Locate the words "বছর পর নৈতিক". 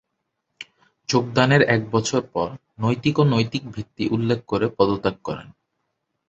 1.91-3.15